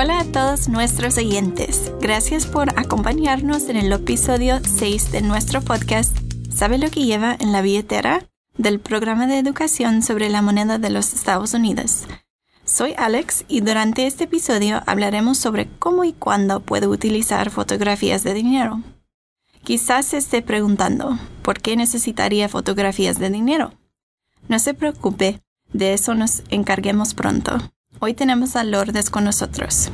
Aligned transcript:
Hola 0.00 0.20
a 0.20 0.24
todos 0.24 0.68
nuestros 0.68 1.18
oyentes. 1.18 1.90
Gracias 2.00 2.46
por 2.46 2.70
acompañarnos 2.78 3.68
en 3.68 3.76
el 3.76 3.90
episodio 3.90 4.60
6 4.62 5.10
de 5.10 5.22
nuestro 5.22 5.60
podcast 5.60 6.16
¿Sabe 6.54 6.78
lo 6.78 6.88
que 6.88 7.04
lleva 7.04 7.36
en 7.40 7.50
la 7.50 7.62
billetera? 7.62 8.24
del 8.56 8.78
programa 8.78 9.26
de 9.26 9.40
educación 9.40 10.02
sobre 10.02 10.30
la 10.30 10.40
moneda 10.40 10.78
de 10.78 10.90
los 10.90 11.14
Estados 11.14 11.52
Unidos. 11.52 12.04
Soy 12.64 12.94
Alex 12.96 13.44
y 13.48 13.60
durante 13.60 14.06
este 14.06 14.24
episodio 14.24 14.84
hablaremos 14.86 15.36
sobre 15.36 15.68
cómo 15.80 16.04
y 16.04 16.12
cuándo 16.12 16.60
puedo 16.60 16.90
utilizar 16.90 17.50
fotografías 17.50 18.22
de 18.22 18.34
dinero. 18.34 18.80
Quizás 19.64 20.06
se 20.06 20.18
esté 20.18 20.42
preguntando, 20.42 21.18
¿por 21.42 21.58
qué 21.60 21.76
necesitaría 21.76 22.48
fotografías 22.48 23.18
de 23.18 23.30
dinero? 23.30 23.72
No 24.46 24.60
se 24.60 24.74
preocupe, 24.74 25.42
de 25.72 25.92
eso 25.92 26.14
nos 26.14 26.44
encarguemos 26.50 27.14
pronto. 27.14 27.58
Hoy 28.00 28.14
tenemos 28.14 28.54
a 28.54 28.62
Lourdes 28.62 29.10
con 29.10 29.24
nosotros. 29.24 29.90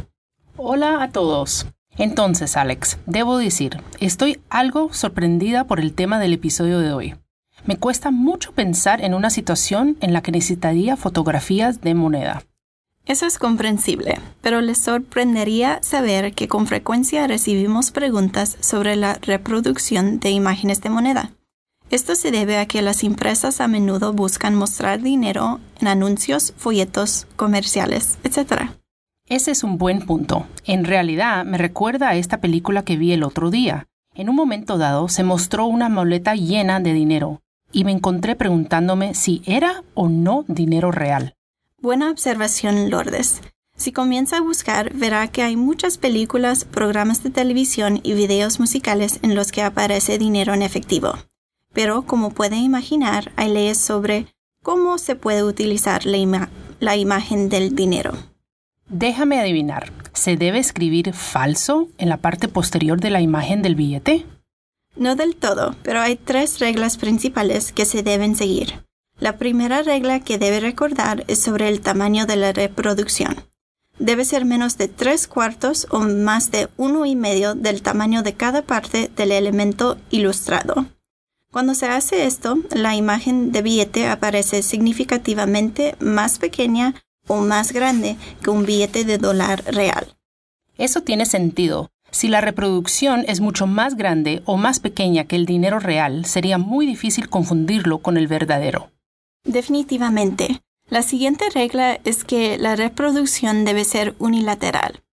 Hola 0.58 1.02
a 1.02 1.10
todos. 1.10 1.66
Entonces, 1.96 2.54
Alex, 2.58 2.98
debo 3.06 3.38
decir, 3.38 3.80
estoy 3.98 4.40
algo 4.50 4.92
sorprendida 4.92 5.64
por 5.64 5.80
el 5.80 5.94
tema 5.94 6.18
del 6.18 6.34
episodio 6.34 6.80
de 6.80 6.92
hoy. 6.92 7.14
Me 7.64 7.78
cuesta 7.78 8.10
mucho 8.10 8.52
pensar 8.52 9.02
en 9.02 9.14
una 9.14 9.30
situación 9.30 9.96
en 10.02 10.12
la 10.12 10.20
que 10.20 10.32
necesitaría 10.32 10.98
fotografías 10.98 11.80
de 11.80 11.94
moneda. 11.94 12.42
Eso 13.06 13.24
es 13.24 13.38
comprensible, 13.38 14.20
pero 14.42 14.60
les 14.60 14.78
sorprendería 14.78 15.78
saber 15.82 16.34
que 16.34 16.46
con 16.46 16.66
frecuencia 16.66 17.26
recibimos 17.26 17.90
preguntas 17.90 18.58
sobre 18.60 18.96
la 18.96 19.14
reproducción 19.22 20.20
de 20.20 20.28
imágenes 20.28 20.82
de 20.82 20.90
moneda. 20.90 21.30
Esto 21.90 22.16
se 22.16 22.30
debe 22.30 22.58
a 22.58 22.66
que 22.66 22.82
las 22.82 23.04
empresas 23.04 23.60
a 23.60 23.68
menudo 23.68 24.12
buscan 24.12 24.54
mostrar 24.54 25.02
dinero 25.02 25.60
en 25.80 25.88
anuncios, 25.88 26.54
folletos, 26.56 27.26
comerciales, 27.36 28.18
etc. 28.24 28.70
Ese 29.28 29.50
es 29.50 29.62
un 29.62 29.78
buen 29.78 30.00
punto. 30.00 30.46
En 30.64 30.84
realidad 30.84 31.44
me 31.44 31.58
recuerda 31.58 32.08
a 32.08 32.16
esta 32.16 32.40
película 32.40 32.84
que 32.84 32.96
vi 32.96 33.12
el 33.12 33.22
otro 33.22 33.50
día. 33.50 33.86
En 34.14 34.28
un 34.28 34.36
momento 34.36 34.78
dado 34.78 35.08
se 35.08 35.24
mostró 35.24 35.66
una 35.66 35.88
maleta 35.88 36.34
llena 36.34 36.80
de 36.80 36.94
dinero 36.94 37.42
y 37.70 37.84
me 37.84 37.92
encontré 37.92 38.34
preguntándome 38.34 39.14
si 39.14 39.42
era 39.44 39.82
o 39.94 40.08
no 40.08 40.44
dinero 40.48 40.90
real. 40.90 41.34
Buena 41.80 42.10
observación, 42.10 42.90
Lourdes. 42.90 43.42
Si 43.76 43.92
comienza 43.92 44.38
a 44.38 44.40
buscar, 44.40 44.94
verá 44.94 45.26
que 45.28 45.42
hay 45.42 45.56
muchas 45.56 45.98
películas, 45.98 46.64
programas 46.64 47.22
de 47.22 47.30
televisión 47.30 48.00
y 48.02 48.14
videos 48.14 48.58
musicales 48.58 49.18
en 49.22 49.34
los 49.34 49.52
que 49.52 49.62
aparece 49.62 50.16
dinero 50.16 50.54
en 50.54 50.62
efectivo 50.62 51.14
pero 51.74 52.02
como 52.02 52.30
puede 52.30 52.56
imaginar, 52.56 53.32
hay 53.36 53.52
leyes 53.52 53.78
sobre 53.78 54.26
cómo 54.62 54.96
se 54.96 55.16
puede 55.16 55.42
utilizar 55.42 56.06
la, 56.06 56.48
la 56.80 56.96
imagen 56.96 57.48
del 57.50 57.74
dinero. 57.74 58.12
Déjame 58.88 59.40
adivinar, 59.40 59.92
¿se 60.12 60.36
debe 60.36 60.58
escribir 60.58 61.12
falso 61.12 61.88
en 61.98 62.08
la 62.08 62.18
parte 62.18 62.48
posterior 62.48 63.00
de 63.00 63.10
la 63.10 63.20
imagen 63.20 63.60
del 63.60 63.74
billete? 63.74 64.24
No 64.96 65.16
del 65.16 65.34
todo, 65.34 65.74
pero 65.82 66.00
hay 66.00 66.16
tres 66.16 66.60
reglas 66.60 66.96
principales 66.96 67.72
que 67.72 67.84
se 67.84 68.02
deben 68.02 68.36
seguir. 68.36 68.84
La 69.18 69.38
primera 69.38 69.82
regla 69.82 70.20
que 70.20 70.38
debe 70.38 70.60
recordar 70.60 71.24
es 71.28 71.40
sobre 71.40 71.68
el 71.68 71.80
tamaño 71.80 72.26
de 72.26 72.36
la 72.36 72.52
reproducción. 72.52 73.36
Debe 73.98 74.24
ser 74.24 74.44
menos 74.44 74.76
de 74.76 74.88
tres 74.88 75.28
cuartos 75.28 75.86
o 75.90 76.00
más 76.00 76.50
de 76.50 76.68
uno 76.76 77.06
y 77.06 77.14
medio 77.14 77.54
del 77.54 77.82
tamaño 77.82 78.22
de 78.22 78.34
cada 78.34 78.62
parte 78.62 79.10
del 79.16 79.32
elemento 79.32 79.98
ilustrado. 80.10 80.86
Cuando 81.54 81.74
se 81.74 81.86
hace 81.86 82.26
esto, 82.26 82.58
la 82.72 82.96
imagen 82.96 83.52
de 83.52 83.62
billete 83.62 84.08
aparece 84.08 84.60
significativamente 84.60 85.94
más 86.00 86.40
pequeña 86.40 86.96
o 87.28 87.42
más 87.42 87.70
grande 87.70 88.16
que 88.42 88.50
un 88.50 88.66
billete 88.66 89.04
de 89.04 89.18
dólar 89.18 89.62
real. 89.66 90.16
Eso 90.78 91.02
tiene 91.02 91.26
sentido. 91.26 91.92
Si 92.10 92.26
la 92.26 92.40
reproducción 92.40 93.24
es 93.28 93.40
mucho 93.40 93.68
más 93.68 93.94
grande 93.94 94.42
o 94.46 94.56
más 94.56 94.80
pequeña 94.80 95.26
que 95.26 95.36
el 95.36 95.46
dinero 95.46 95.78
real, 95.78 96.24
sería 96.24 96.58
muy 96.58 96.86
difícil 96.86 97.28
confundirlo 97.28 97.98
con 97.98 98.16
el 98.16 98.26
verdadero. 98.26 98.90
Definitivamente. 99.44 100.60
La 100.90 101.02
siguiente 101.02 101.44
regla 101.50 102.00
es 102.02 102.24
que 102.24 102.58
la 102.58 102.74
reproducción 102.74 103.64
debe 103.64 103.84
ser 103.84 104.16
unilateral. 104.18 105.04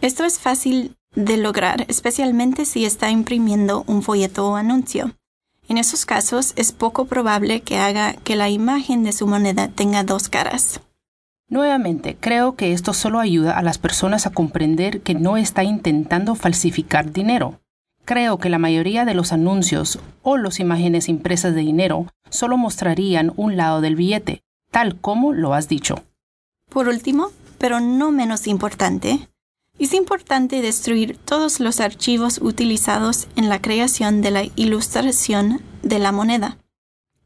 Esto 0.00 0.24
es 0.24 0.38
fácil 0.38 0.96
de 1.14 1.36
lograr, 1.36 1.84
especialmente 1.88 2.64
si 2.64 2.86
está 2.86 3.10
imprimiendo 3.10 3.84
un 3.86 4.02
folleto 4.02 4.48
o 4.48 4.56
anuncio. 4.56 5.14
En 5.70 5.78
esos 5.78 6.04
casos 6.04 6.52
es 6.56 6.72
poco 6.72 7.04
probable 7.04 7.60
que 7.60 7.78
haga 7.78 8.14
que 8.24 8.34
la 8.34 8.48
imagen 8.48 9.04
de 9.04 9.12
su 9.12 9.28
moneda 9.28 9.68
tenga 9.68 10.02
dos 10.02 10.28
caras. 10.28 10.80
Nuevamente, 11.48 12.16
creo 12.18 12.56
que 12.56 12.72
esto 12.72 12.92
solo 12.92 13.20
ayuda 13.20 13.56
a 13.56 13.62
las 13.62 13.78
personas 13.78 14.26
a 14.26 14.32
comprender 14.32 15.00
que 15.00 15.14
no 15.14 15.36
está 15.36 15.62
intentando 15.62 16.34
falsificar 16.34 17.12
dinero. 17.12 17.60
Creo 18.04 18.38
que 18.38 18.48
la 18.48 18.58
mayoría 18.58 19.04
de 19.04 19.14
los 19.14 19.32
anuncios 19.32 20.00
o 20.22 20.38
las 20.38 20.58
imágenes 20.58 21.08
impresas 21.08 21.54
de 21.54 21.60
dinero 21.60 22.08
solo 22.30 22.56
mostrarían 22.56 23.32
un 23.36 23.56
lado 23.56 23.80
del 23.80 23.94
billete, 23.94 24.42
tal 24.72 24.98
como 25.00 25.32
lo 25.32 25.54
has 25.54 25.68
dicho. 25.68 26.02
Por 26.68 26.88
último, 26.88 27.28
pero 27.58 27.78
no 27.78 28.10
menos 28.10 28.48
importante, 28.48 29.29
es 29.84 29.94
importante 29.94 30.60
destruir 30.60 31.16
todos 31.16 31.58
los 31.58 31.80
archivos 31.80 32.38
utilizados 32.42 33.28
en 33.36 33.48
la 33.48 33.62
creación 33.62 34.20
de 34.20 34.30
la 34.30 34.44
ilustración 34.56 35.62
de 35.82 35.98
la 35.98 36.12
moneda. 36.12 36.58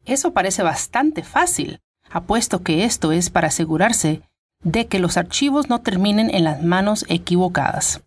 Eso 0.04 0.32
parece 0.32 0.62
bastante 0.62 1.22
fácil. 1.22 1.80
Apuesto 2.10 2.62
que 2.62 2.84
esto 2.84 3.12
es 3.12 3.30
para 3.30 3.48
asegurarse 3.48 4.22
de 4.62 4.86
que 4.86 4.98
los 4.98 5.16
archivos 5.16 5.68
no 5.68 5.80
terminen 5.80 6.32
en 6.32 6.44
las 6.44 6.62
manos 6.62 7.04
equivocadas. 7.08 8.02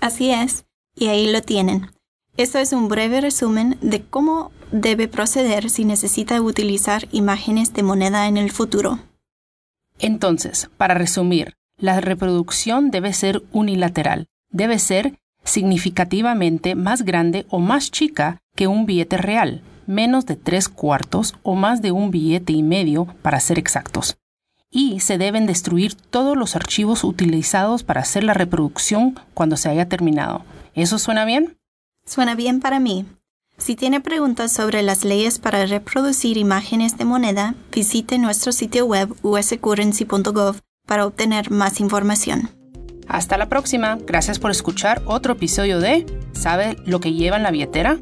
Así 0.00 0.30
es, 0.30 0.64
y 0.94 1.08
ahí 1.08 1.30
lo 1.30 1.42
tienen. 1.42 1.90
Esto 2.36 2.58
es 2.58 2.72
un 2.72 2.88
breve 2.88 3.20
resumen 3.20 3.78
de 3.80 4.04
cómo 4.04 4.52
debe 4.70 5.08
proceder 5.08 5.70
si 5.70 5.84
necesita 5.84 6.40
utilizar 6.40 7.08
imágenes 7.10 7.74
de 7.74 7.82
moneda 7.82 8.28
en 8.28 8.36
el 8.36 8.52
futuro. 8.52 9.00
Entonces, 9.98 10.70
para 10.76 10.94
resumir, 10.94 11.57
la 11.78 12.00
reproducción 12.00 12.90
debe 12.90 13.12
ser 13.12 13.42
unilateral, 13.52 14.26
debe 14.50 14.78
ser 14.78 15.18
significativamente 15.44 16.74
más 16.74 17.02
grande 17.02 17.46
o 17.48 17.58
más 17.58 17.90
chica 17.90 18.42
que 18.54 18.66
un 18.66 18.86
billete 18.86 19.16
real, 19.16 19.62
menos 19.86 20.26
de 20.26 20.36
tres 20.36 20.68
cuartos 20.68 21.34
o 21.42 21.54
más 21.54 21.80
de 21.80 21.92
un 21.92 22.10
billete 22.10 22.52
y 22.52 22.62
medio 22.62 23.06
para 23.22 23.40
ser 23.40 23.58
exactos. 23.58 24.18
Y 24.70 25.00
se 25.00 25.16
deben 25.16 25.46
destruir 25.46 25.94
todos 25.94 26.36
los 26.36 26.54
archivos 26.54 27.02
utilizados 27.04 27.84
para 27.84 28.02
hacer 28.02 28.24
la 28.24 28.34
reproducción 28.34 29.18
cuando 29.32 29.56
se 29.56 29.70
haya 29.70 29.88
terminado. 29.88 30.44
¿Eso 30.74 30.98
suena 30.98 31.24
bien? 31.24 31.56
Suena 32.04 32.34
bien 32.34 32.60
para 32.60 32.78
mí. 32.78 33.06
Si 33.56 33.76
tiene 33.76 34.00
preguntas 34.00 34.52
sobre 34.52 34.82
las 34.82 35.04
leyes 35.04 35.38
para 35.38 35.64
reproducir 35.64 36.36
imágenes 36.36 36.98
de 36.98 37.04
moneda, 37.04 37.54
visite 37.72 38.18
nuestro 38.18 38.52
sitio 38.52 38.84
web 38.84 39.14
uscurrency.gov 39.22 40.60
para 40.88 41.06
obtener 41.06 41.52
más 41.52 41.78
información. 41.78 42.50
Hasta 43.06 43.38
la 43.38 43.48
próxima. 43.48 43.98
Gracias 44.06 44.38
por 44.38 44.50
escuchar 44.50 45.02
otro 45.06 45.34
episodio 45.34 45.78
de 45.78 46.04
¿Sabe 46.32 46.76
lo 46.84 47.00
que 47.00 47.12
lleva 47.12 47.36
en 47.36 47.42
la 47.42 47.50
billetera? 47.50 47.98